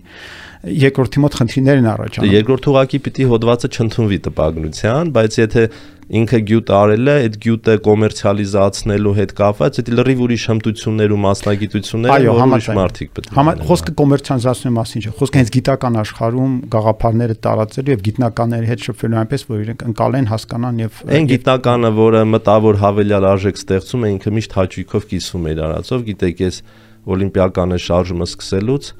[0.79, 5.63] երկրորդի մոտ խնդիրներ են առաջանում։ Երկրորդ ուղակի պիտի հոդվածը չընդունվի տպագրության, բայց եթե
[6.09, 12.13] ինքը գյուտ արել է, այդ գյուտը կոմերցիալիզացնելու հետ կապված, այդ լրիվ ուրիշ հմտություններ ու մասնագիտություններ
[12.25, 17.93] որ ուրիշ մարդիկ պետք է։ խոսքը կոմերցիալիզացնելու մասին չէ, խոսքը հենց գիտական աշխարհում գաղափարները տարածելու
[17.93, 23.29] եւ գիտնականների հետ շփվելու այնպես, որ իրենք ընկալեն, հասկանան եւ Այն գիտնականը, որը մտավոր հավելյալ
[23.29, 26.61] արժեք ստեղծում է, ինքը միշտ հաճույքով կիսվում է իր արածով, գիտեք, ես
[27.09, 28.91] օլիմպիականը շարժումը սկսելուց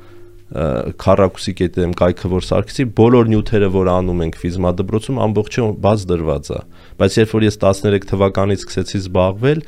[0.50, 6.50] քարակուսի կետեմ կայքը որ սարքեցի բոլոր նյութերը որ անում ենք ֆիզմա դպրոցում ամբողջը բաց դրված
[6.50, 6.62] է
[7.00, 9.64] բայց երբ որ ես 13 թվականից սկսեցի զբաղվել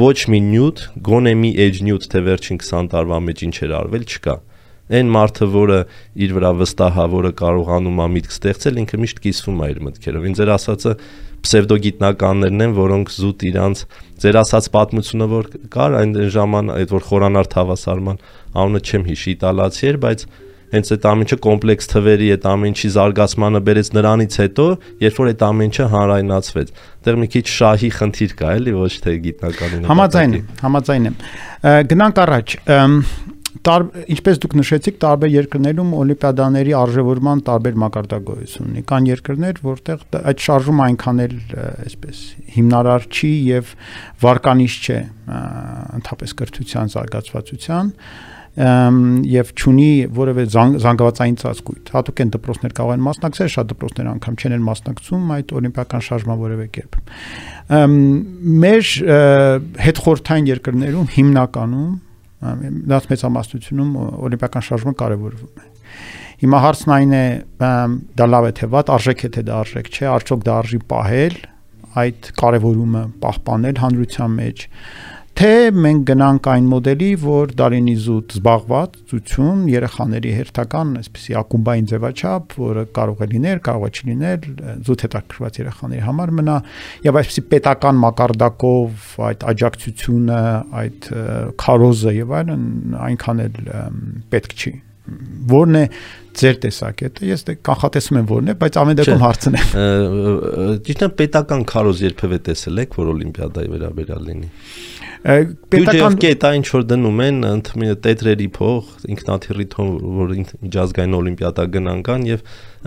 [0.00, 4.08] ոչ մի նյութ գոնե մի edge նյութ թե վերջին 20 տարվա մեջ ինչ էր արվել
[4.08, 4.36] չկա
[4.92, 5.76] Այն մարդը, որը
[6.20, 10.26] իր վրա վստահ է, որը կարողանում է միտք ստեղծել, ինքը միշտ կիսվում է իր մտքերով։
[10.28, 10.92] Ինձ էր ասածը
[11.44, 13.80] պսևդոգիտնականներն են, որոնք զուտ իրանց
[14.24, 18.20] ձեր ասած պատմությունը որ կար այն ժաման այդ որ խորանար թավասարման
[18.60, 20.26] անունը չեմ հիշի իտալացի էր, բայց
[20.72, 24.66] հենց այդ ամենը կոմպլեքս թվերի այդ ամենի զարգացմանը բերեց նրանից հետո,
[25.04, 26.72] երբ որ այդ ամենը հանրայնացվեց։
[27.04, 31.16] Այդտեղ մի քիչ շահի խնդիր կա, էլի ոչ թե գիտնականին։ Համաձայն եմ, համաձայն եմ։
[31.92, 32.56] Գնանք առաջ
[33.64, 40.44] տար, ինչպես դուք նշեցիք, տարբեր երկրներում օլիմպիադաների արժևորման տարբեր մակարդակություն ունի։ Կան երկրներ, որտեղ այդ
[40.44, 41.36] շարժումը այնքան էլ
[41.86, 42.20] այսպես
[42.58, 43.72] հիմնարար չի եւ
[44.24, 47.92] վարկանիշ չէ ընդհանրապես կրթության զարգացվածության
[48.54, 54.54] եւ ճունի որևէ զանգվածային ծածկույթ։ Հատուկ են դպրոցներ կարող են մասնակցել, շատ դպրոցներ անգամ չեն
[54.54, 56.98] են մասնակցում այդ օլիմպիական շարժման որևէ կերպ։
[58.64, 58.92] Մեր
[59.88, 61.92] հետխորթային երկրներում հիմնականում
[62.44, 63.96] դրանց մեծամասնությունում
[64.28, 65.70] օլիմպիական շարժումը կարևորվում է։
[66.44, 67.26] Հիմա հարցն այն է,
[68.20, 71.36] դա լավ է թե վատ, արժեք է թե դա արժեք չէ, արդյոք դա արժի պահել
[72.04, 74.64] այդ կարևորումը պահպանել հանրության մեջ,
[75.34, 82.84] թե մենք գնանք այն մոդելի, որ դարինի զուտ զբաղվածություն երեխաների հերթական, այսպեսի ակումբային ձևաչափ, որը
[82.98, 84.48] կարող է լինել, կարող է չլինել,
[84.86, 86.56] զուտ հետաքրքրված երեխաների համար մնա
[87.08, 90.40] եւ այսպեսի պետական մակարդակով այդ աջակցությունը,
[90.84, 91.12] այդ
[91.64, 92.66] քարոզը եւ այլն
[93.10, 93.62] այնքան էլ
[94.34, 95.82] պետք չի որն է
[96.34, 99.74] ձեր տեսակետը ես դե կանխատեսում եմ որն է բայց ամեն դեպքում հարցնեմ
[100.86, 104.48] ճիշտ է պետական քարոզ երբևէ տեսել եք որ օլիմպիադայի վերաբերյալ լինի
[105.24, 112.26] պետական կետ այն որ դնում են ընդմինը տետրերի փող ինքնաթիռի թող որ միջազգային օլիմպիադա գնանքան
[112.28, 112.42] եւ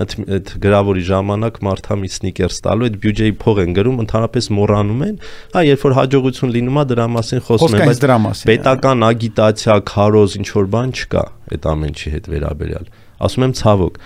[0.06, 5.18] այդ գրավորի ժամանակ մարդամի սնիկերս տալու այդ բյուջեի փող են գրում ընդհանրապես մոռանում են
[5.58, 10.48] հա երբ որ հաջողություն լինում է դրա մասին խոսում են բայց պետական ագիտացիա քարոզ ինչ
[10.54, 11.24] որ բան չկա
[11.58, 12.94] այդ ամենի հետ վերաբերյալ
[13.28, 14.00] ասում եմ ցավոք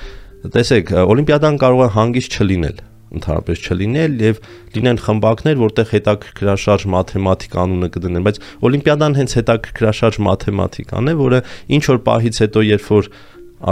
[0.55, 2.79] տեսեք օլիմպիադան կարող է հանգիստ չլինել
[3.11, 4.39] ընդհանրապես չլինել եւ
[4.75, 8.39] լինեն խմբակներ, որտեղ հետաքրքրաշարժ մաթեմատիկ անունը կդնեն, բայց
[8.71, 11.43] օլիմպիադան հենց հետաքրքրաշարժ մաթեմատիկան է, որը
[11.77, 13.11] ինչ որ պահից հետո երբ որ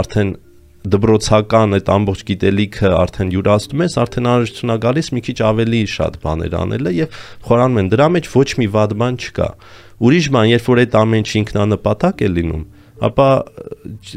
[0.00, 0.32] արդեն
[0.80, 6.14] դբրոցական այդ ամբողջ գիտելիքը արդեն յուրացնում ես, արդեն անհրաժեշտություն է գալիս մի քիչ ավելի շատ
[6.24, 9.48] բաներ անելը եւ խորանում են դրա մեջ ոչ մի վատ բան չկա։
[10.00, 12.64] Ուրիշ բան, երբ որ այդ ամեն ինչ ինքնանպատակ է լինում,
[13.08, 13.28] ապա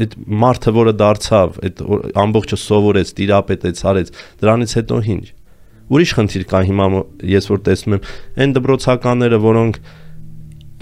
[0.03, 1.83] այդ մարդը, որը դարձավ, այդ
[2.23, 4.11] ամբողջը սովորեց, տիրապետեց, արեց,
[4.43, 5.25] դրանից հետո ինչ։
[5.93, 6.87] Ուրիշ խնդիր կա հիմա
[7.33, 8.09] ես որ տեսնում եմ,
[8.43, 9.79] այն դբրոցականները, որոնք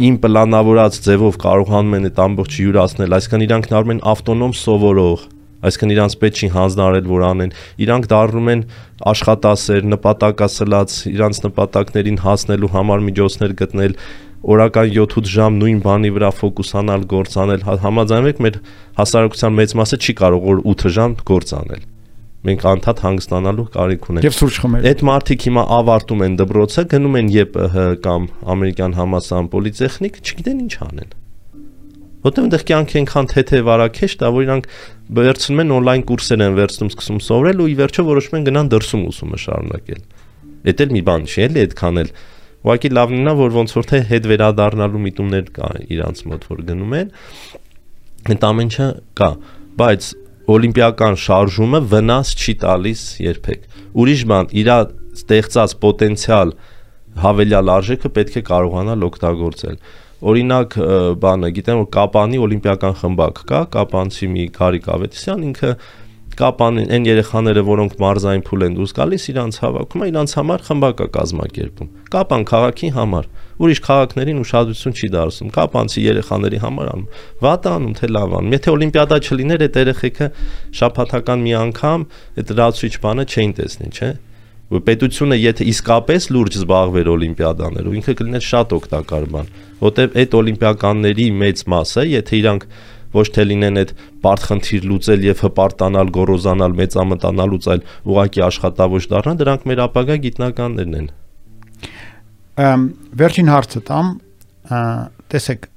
[0.01, 5.25] իմ պլանավորած ձևով կարողանում են այդ ամբողջը յուրացնել, այսինքն իրանք նարում են ավտոնոմ սովորող,
[5.61, 7.51] այսինքն իրանք պետք չի հանձնարարել որ անեն
[7.85, 8.63] իրանք դառնում են
[9.11, 13.95] աշխատասեր նպատակասլաց իրանք նպատակներին հասնելու համար միջոցներ գտնել
[14.41, 18.59] օրական 7-8 ժամ նույն բանի վրա ֆոկուսանալ, գործանել, հա, համաձայնում եք մեր
[18.97, 21.83] հասարակության մեծ մասը չի կարող որ 8 ժամ գործանել
[22.41, 27.17] մենք անդադ հանգստանալու կարիք ունենք։ Եվ սուրճ խմել։ Այդ մարդիկ հիմա ավարտում են դպրոցը, գնում
[27.19, 28.23] են ԵՊՀ կամ
[28.53, 31.11] ամերիկյան համասան պոլիտեխնիկ, չգիտեն ինչ անեն։
[32.21, 34.67] Որտեղ այնտեղ կյանքը այնքան թեթև արաքեշ դա, որ իրանք
[35.21, 39.05] վերցնում են on-line կուրսեր են վերցնում, սկսում սովորել ու ի վերջո որոշում են գնան դրսում
[39.09, 40.03] ուսումը շարունակել։
[40.71, 42.11] Էդ էլ մի բան չի, էլի այդքան էլ
[42.61, 46.93] Ուղղակի լավն է, որ ոնց որ թե հետ վերադառնալու միտումներ կա իրանց մոտ, որ գնում
[46.99, 47.07] են։
[48.31, 49.29] Այդ ամենը կա,
[49.81, 50.09] բայց
[50.51, 53.65] օլիմպիական շարժումը վնաս չի տալիս երբեք։
[54.01, 54.69] Ուրիշ բան, իր
[55.21, 56.53] ստեղծած պոտենցիալ
[57.21, 59.81] հավելյալ արժեքը պետք է կարողանալ օգտագործել
[60.21, 60.75] օրինակ
[61.21, 65.71] բանը գիտեմ որ կապանի օլիմպիական խմբակ կա կապանցի մի Գարիկ Ավետիսյան ինքը
[66.39, 71.07] կապան այն երեխաները, որոնք մարզային փուլ են դուրս գալիս, իրանց հավաքում է, իրանց համար խմբակա
[71.17, 73.29] կազմակերպում։ Կապան քաղաքի համար,
[73.61, 77.07] ուրիշ քաղաքներին ուշադրություն չի դարձում։ Կապանցի երեխաների համար անում։
[77.45, 80.27] Վատ անում, թե լավ անում։ Եթե օլիմպիադա չլիներ, այդ երեխեքը
[80.81, 82.05] շաբաթական մի անգամ
[82.41, 84.11] այդ լացույց բանը չէին տեսնի, չէ՞
[84.71, 89.49] որ պետությունը եթե իսկապես լուրջ զբաղվեր օլիմպիադաներով ինքը կլիներ շատ օգտակար բան
[89.81, 92.65] որտեվ այդ օլիմպիականների մեծ մասը եթե իրանք
[93.15, 93.93] ոչ թե լինեն այդ
[94.23, 100.97] բարդ խնդիր լուծել եւ հպարտանալ, գոռոզանալ, մեծամտանալուց այլ ուղակի աշխատավոճ դառնան, դրանք մեր ապագա գիտնականներն
[101.01, 101.09] են։
[102.61, 102.87] Ամ
[103.21, 104.11] վերջին հարցը տամ,
[105.31, 105.71] տեսեք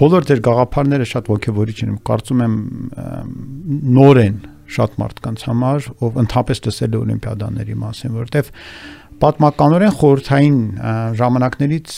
[0.00, 2.54] բոլոր ձեր գաղափարները շատ ողջավորիչ են։ Կարծում եմ
[3.98, 4.38] նոր են
[4.74, 8.48] շատ մարդկանց համար, ով ընդհանրապես տեսել է օլիմպիադաների մասին, որովհետև
[9.22, 10.56] պատմականորեն խորհրդային
[11.20, 11.92] ժամանակներից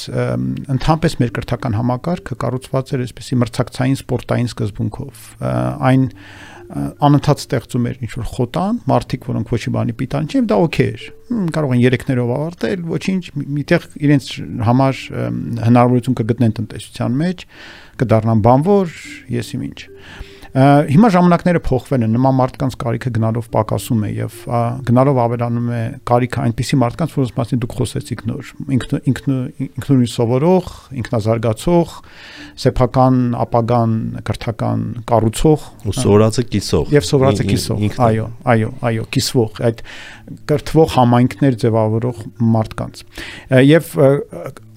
[0.77, 5.25] ընդհանրապես մեր կրթական համակարգը կառուցված էր այսպեսի մրցակցային սպորտային սկզբունքով
[5.91, 6.05] այն
[6.67, 11.05] անընդհատ ստեղծում էր ինչ որ խոտան, մարդիկ, որոնք ոչի բանի պիտան չեն, դա օքեյ էր։
[11.55, 13.23] Կարող են 3-ներով ավարտել, ոչինչ,
[13.57, 14.31] միտեղ իրենց
[14.67, 15.03] համար
[15.63, 17.45] հնարավորություն կգտնեն տնտեսության մեջ,
[18.03, 18.97] կդառնան բանվոր,
[19.37, 19.79] ես իմ ինչ։
[20.57, 24.37] Հիմա ժամանակները փոխվել են, նման մարդկանց կարիքը գնալով պակասում է եւ
[24.89, 29.35] գնալով ավելանում է կարիքը այնպիսի մարդկանց, որոնց մասին դուք խոսեցիք նոր։ Ինքն ինքն
[29.67, 30.71] ինքնուրույն սովորող,
[31.03, 31.93] ինքնազարգացող,
[32.57, 33.93] սեփական ապագան
[34.25, 39.83] կրթական կառուցող ու սովորածը կիսող եւ սովորածը կիսող այո այո այո կիսվող այդ
[40.53, 42.25] կրթվող համայնքներ ձևավորող
[42.57, 43.05] մարդկանց
[43.67, 43.93] եւ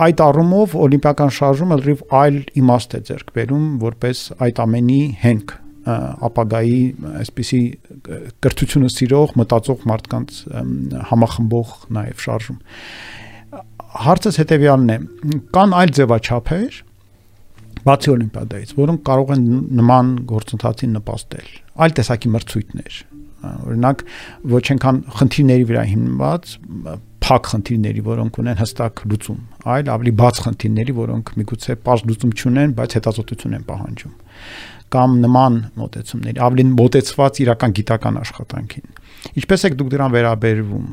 [0.09, 6.79] այդ առումով օլիմպիական շարժումը լրիվ այլ իմաստ է ձեռք բերում որպես այդ ամենի հենք ապագայի
[7.21, 7.61] այսպիսի
[8.43, 10.39] կրթությունը սիրող մտածող մարդկանց
[11.11, 12.59] համախմբող նաև շարժում
[14.05, 14.97] հարցս հետեւյալն է.
[15.55, 16.79] կան այլ ձևաչափեր
[17.89, 19.45] բացի օլիմպիադայից որոնք կարող են
[19.79, 22.99] նման գործընթացին նպաստել այլ տեսակի մրցույթներ
[23.39, 24.01] օրինակ
[24.51, 26.53] ոչ այնքան խնդիրների վրա հիմնված
[27.29, 29.39] փակ խնդիրների, որոնք ունեն հստակ լուծում,
[29.69, 34.13] այլ ավելի բաց խնդիրների, որոնք միգուցե པարզ լուծում չունեն, բայց հետազոտություն են պահանջում
[34.93, 38.87] կամ նման մոտեցումների, ավելի մոտեցված իրական գիտական աշխատանքին։
[39.39, 40.85] Ինչպես եք դուք դրան վերաբերվում։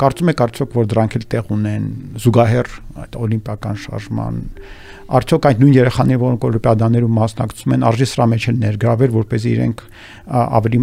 [0.00, 1.84] Կարծում եք արդյոք որ դրանք էլ տեղ ունեն
[2.24, 2.70] զուգահեռ
[3.04, 4.40] այդ օլիմպիական շարժման
[5.20, 9.84] արդյոք այդ նույն երեխաները, որոնք օլիմպիադաներում մասնակցում են, արժի սրա մեջ են ներգրավել, որպեսզի իրենք
[10.40, 10.80] ավելի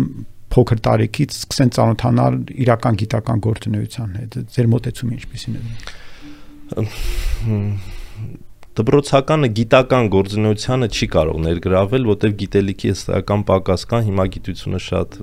[0.53, 5.61] փոքր տարիքից սկսեն ծանոթանալ իրական գիտական գործունեության հետ։ Ձեր մտածումը ինչպեսին է
[8.77, 15.17] դպրոցականը գիտական գործունեությանը չի կարող ներգրավել, որտեղ գիտելիքի հստակական պակաս կա, հիմա գիտությունը շատ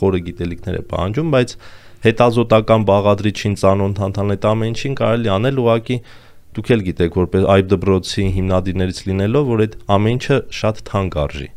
[0.00, 1.54] խորը գիտելիքներ է պահանջում, բայց
[2.06, 5.98] հետազոտական բաղադրիչին ծանոթանալ այդ ամեն ինչին կարելի անել ուղակի
[6.56, 11.48] դուք էլ գիտեք որպես այբ դպրոցի հիմնադիրներից լինելով, որ այդ ամեն ինչը շատ թանկ արժի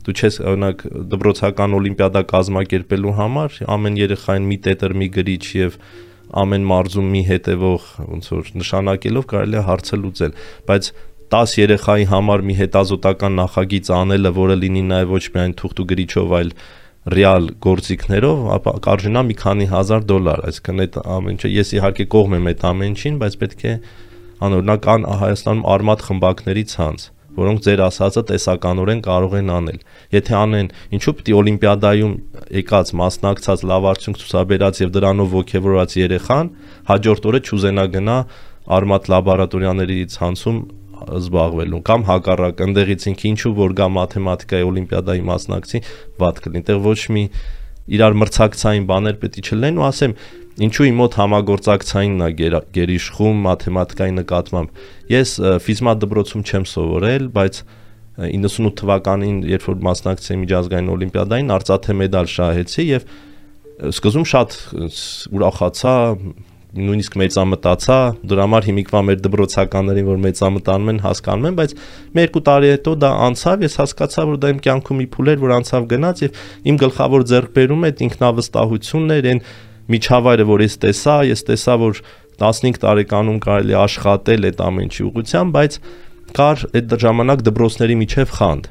[0.00, 5.76] դու չես օրինակ դպրոցական օլիմպիադա կազմակերպելու համար ամեն երեխային մի տետր մի գրիչ եւ
[6.40, 10.34] ամեն մարզում մի հետևող ոնց որ նշանակելով կարելի է հարցը լուծել,
[10.70, 10.90] բայց
[11.30, 16.34] 10 երեխայի համար մի հետազոտական նախագիծ անելը, որը լինի նաև ոչ միայն թուղթ ու գրիչով,
[16.40, 16.50] այլ
[17.14, 22.36] ռեալ գործիքներով, ապա կարժենա մի քանի հազար դոլար, այսինքն այդ ամեն ինչը ես իհարկե կողմ
[22.40, 23.74] եմ այդ ամեն ինչին, բայց պետք է
[24.40, 24.90] անօրինակ
[25.20, 29.78] Հայաստանում արմատ խմբակների ցանց որոնք ձեր ասածը տեսականորեն կարող են անել։
[30.16, 32.14] Եթե անեն, ինչու՞ պիտի օլիմպիադայում
[32.60, 36.52] եկած մասնակցած լավ արդյունք ցուցաբերած եւ դրանով ողջևորված երեխան
[36.90, 38.18] հաջորդ օրը չուզենա գնա
[38.80, 40.58] արմատ լաբորատորիաների ցանցում
[41.00, 45.80] զբաղվելու կամ հակառակ ընդեղից ինքը ինչու որ գա մաթեմատիկայի օլիմպիադայի մասնակցի
[46.20, 47.24] վատ կլինի։ Այդտեղ ոչ մի
[47.90, 50.14] իրար մրցակցային բաներ պետք է չլինեն ու ասեմ
[50.60, 52.30] ինչու իմ մոտ համագործակցայինն է
[52.76, 54.82] գերիշխում մաթեմատիկայի նկատմամբ
[55.14, 55.30] ես
[55.64, 57.60] ֆիզմատ դպրոցում չեմ սովորել բայց
[58.20, 63.06] 98 թվականին երբ որ մասնակցեցի միջազգային օլիմպիադային արծաթե մեդալ շահեցի եւ
[63.90, 64.56] սկզբում շատ
[65.38, 65.94] ուրախացա
[66.70, 67.96] նույնիսկ մեծամտացա
[68.30, 71.72] դրա համար հիմիկվա մեր դպրոցականներին որ մեծամտանում են հասկանում են բայց
[72.14, 75.42] մի երկու տարի հետո դա անցավ ես հասկացա որ դա իմ կյանքում մի փուլ էր
[75.42, 76.38] որ անցավ գնաց եւ
[76.70, 79.42] իմ գլխավոր ձեռքբերումը այդ ինքնավստահությունն էր այն
[79.94, 82.02] միջավայրը, որ ես տեսա, ես տեսա, որ
[82.40, 85.78] 15 տարեկանում կարելի աշխատել այդ ամեն ինչի ուղղությամբ, բայց
[86.40, 88.70] կար այդ ժամանակ դպրոցների միջև խանդ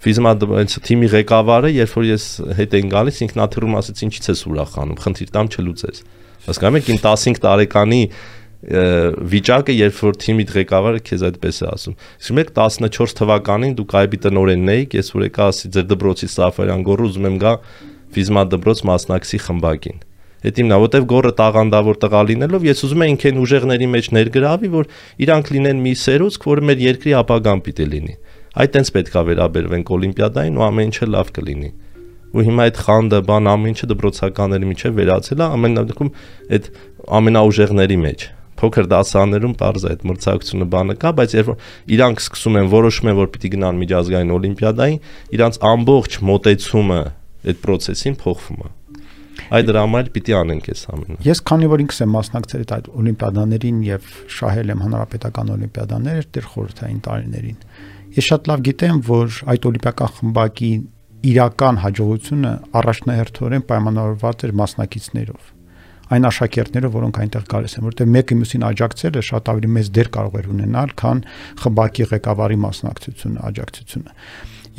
[0.00, 5.00] ֆիզմա այս թիմի ղեկավարը, երբ որ ես հետ են գալիս, ինքնաթիռում ասեց ինչի՞ ես ուրախանում,
[5.04, 5.98] խնդիր տամ չլուծես։
[6.46, 8.00] Հասկանում եք, ին 15 տարեկանի
[8.60, 14.20] վիճակը, երբ որ թիմի ղեկավարը քեզ այդպես է ասում։ Իսկ մեկ 14 թվականին դուք այբի
[14.24, 17.54] տնորենն էիք, ես որ եկա ասի ձեր դպրոցի Սաֆարյան գորը ուզում եմ գա
[18.16, 20.00] ֆիզմա դպրոց մասնակցի խմբակին
[20.40, 24.70] Այդ իմն է, որտեվ գորը տաղանդավոր տղա լինելով ես ուզում եմ ինքեն ուժեղների մեջ ներգրավի,
[24.72, 24.88] որ
[25.20, 28.14] իրանք լինեն մի սերուցք, որը մեր երկրի ապագան պիտի լինի։
[28.50, 31.70] Այդ տենց պետքա վերաբերվենք օլիմպիադային ու ամեն ինչը լավ կլինի։
[32.30, 36.10] Ու հիմա այդ խանդը, բան ամեն ինչը դպրոցականների միջև վերացել է ամեն դեպքում
[36.56, 36.68] այդ
[37.20, 38.26] ամենաուժեղների մեջ
[38.60, 41.52] փոքր դասաներում parz այդ մրցակցությունը բանը կա, բայց երբ
[41.96, 45.00] իրանք սկսում են որոշում են, որ պիտի գնան միջազգային օլիմպիադային,
[45.40, 47.00] իրանք ամբողջ մոտեցումը
[47.48, 48.70] այդ process-ին փոխվում է։
[49.50, 53.80] Այդ դրա համար պիտի անենք այս ամենը։ Ես քանի որ ինքս եմ մասնակցել այդ օլիմպիադաներին
[53.88, 57.56] եւ շահել եմ հանրապետական օլիմպիադաներ դեր խորհրդային տարիներին։
[58.14, 60.70] Ես շատ լավ գիտեմ, որ այդ օլիմպիական խմբակի
[61.30, 65.50] իրական հաջողությունը առաջնահերթորեն պայմանավորված էր մասնակիցներով
[66.10, 70.38] այն աշակերտները, որոնք այնտեղ գալիս են, որտեղ մեկը մյուսին աջակցելը շատ ավելի մեծ դեր կարող
[70.40, 71.20] էր ունենալ, քան
[71.62, 74.16] խմբակի ղեկավարի մասնակցությունը, աջակցությունը։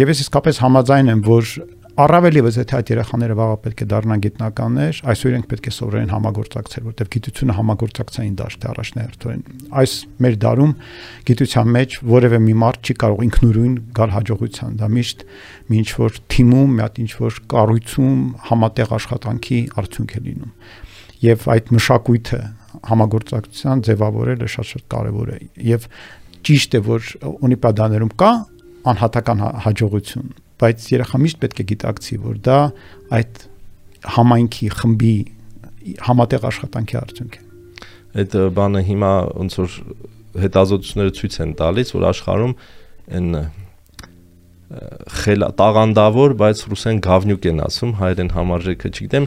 [0.02, 1.54] Եվ ես իսկապես համաձայն եմ, որ
[2.00, 6.12] առավել եւս եթե այդ երեխաները վաղը պետք է դառնան գիտնականներ, այսօր իրենք պետք է սովորեն
[6.14, 9.44] համագործակցել, որտեղ գիտությունը համագործակցային դաշտ է առաջնահերթորեն։
[9.82, 10.72] Այս մեր դարում
[11.28, 15.26] գիտության մեջ որևէ մի մարդ չի կարող ինքնուրույն գալ հաջողության, դա միշտ
[15.68, 20.56] մի ինչ որ թիմում, մի հատ ինչ որ կառույցում համատեղ աշխատանքի արդյունք է լինում։
[21.22, 22.42] Եվ այդ մշակույթը
[22.88, 25.88] համագործակցության ձևավորելը շատ-շատ կարևոր է։ Եվ
[26.48, 27.10] ճիշտ է, որ
[27.46, 28.32] ունիպադաներում կա
[28.92, 32.60] անհատական հաջողություն, բայց երեխա միշտ պետք է գիտակցի, որ դա
[33.18, 33.42] այդ
[34.16, 35.16] համայնքի խմբի
[36.08, 37.42] համատեղ աշխատանքի արդյունք է։
[38.22, 39.76] Այդ բանը հիմա ոնց որ
[40.42, 42.54] հետազոտությունները ցույց են տալիս, որ աշխարհում
[43.12, 43.30] այն
[45.22, 49.26] խելա տաղանդավոր, բայց ռուսեն գավնյուկ են ասում, հայերեն համարժեքը չգիտեմ,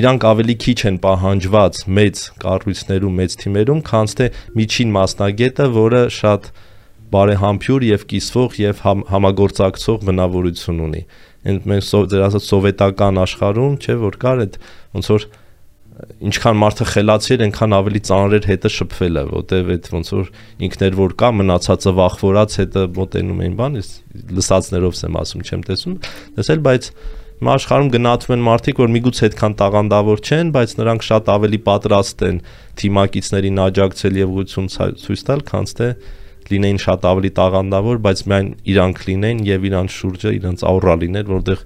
[0.00, 6.50] իրանք ավելի քիչ են պահանջված մեծ կառույցներում, մեծ թիմերում, քան թե միջին մասնագետը, որը շատ
[7.14, 11.02] բարեհամբյուր եւ կիսվող եւ համ, համագործակցող բնավորություն ունի։
[11.54, 14.60] Ընդ մենք ձեր ասած սովետական աշխարհում, չէ, որ կար այդ
[14.94, 15.26] ոնց որ
[15.94, 20.30] ինչքան մարդը խելացի էր, այնքան ավելի ծանր էր հետը շփվելը, որտեվ այդ ոնց որ
[20.66, 23.78] ինքներ որ կա, մնացածը վախվորած հետը մոտենում էին բան,
[24.34, 25.94] լսածներով եմ ասում, չեմ տեսում,
[26.34, 26.88] տեսել, բայց
[27.44, 32.22] հիմա աշխարհում գնահատվում են մարդիկ, որ միգուցե այդքան տաղանդավոր չեն, բայց նրանք շատ ավելի պատրաստ
[32.24, 32.38] են
[32.80, 34.68] թիմակիցներին աջակցել եւ ուղղություն
[35.04, 35.88] ցույց տալ, քան թե
[36.52, 41.64] լինեին շատ ավելի տաղանդավոր, բայց միայն իրանք լինեն եւ իրանց շուրջը իրանց աուրա լիներ, որտեղ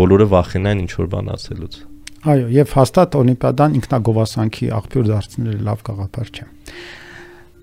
[0.00, 1.78] բոլորը վախենային ինչ որ բան ասելուց։
[2.20, 6.48] Այո, եւ հաստատ Օլիմպիադան ինքնագովասանքի աղբյուր դարձնելը լավ գաղափար չէ։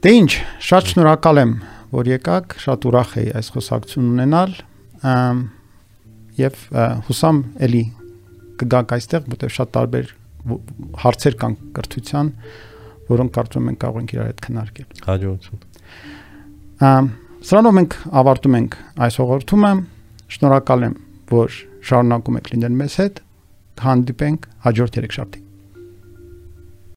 [0.02, 0.32] Դե ինչ,
[0.68, 1.52] շատ շնորհակալ եմ,
[1.94, 4.56] որ եկաք, շատ ուրախ եի այս խոսակցությունն ունենալ
[6.38, 6.58] եւ
[7.08, 7.84] հուսամ էլի
[8.62, 10.12] կգաք այստեղ, որտեղ շատ տարբեր
[11.04, 12.32] հարցեր կան կրթության,
[13.08, 15.67] որոնք կարծում եմ կարող ենք իրար հետ քննարկել։ Հաջողություն։
[16.78, 19.72] Սրանով մենք ավարտում ենք այս հաղորդումը։
[20.36, 20.96] Շնորհակալ եմ,
[21.34, 21.58] որ
[21.90, 23.20] շարունակում եք լինել մեզ հետ։
[23.88, 25.47] Հանդիպենք հաջորդ երեքշաբթի։